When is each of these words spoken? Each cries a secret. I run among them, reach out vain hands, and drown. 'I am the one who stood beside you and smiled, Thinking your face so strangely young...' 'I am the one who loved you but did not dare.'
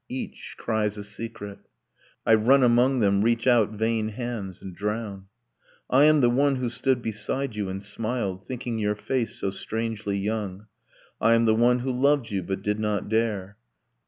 Each 0.09 0.55
cries 0.57 0.97
a 0.97 1.03
secret. 1.03 1.59
I 2.25 2.33
run 2.33 2.63
among 2.63 3.01
them, 3.01 3.21
reach 3.21 3.45
out 3.45 3.73
vain 3.73 4.07
hands, 4.09 4.59
and 4.59 4.73
drown. 4.75 5.27
'I 5.91 6.03
am 6.05 6.21
the 6.21 6.29
one 6.31 6.55
who 6.55 6.69
stood 6.69 7.03
beside 7.03 7.55
you 7.55 7.69
and 7.69 7.83
smiled, 7.83 8.47
Thinking 8.47 8.79
your 8.79 8.95
face 8.95 9.35
so 9.39 9.51
strangely 9.51 10.17
young...' 10.17 10.65
'I 11.21 11.33
am 11.35 11.45
the 11.45 11.53
one 11.53 11.79
who 11.81 11.91
loved 11.91 12.31
you 12.31 12.41
but 12.41 12.63
did 12.63 12.79
not 12.79 13.09
dare.' 13.09 13.57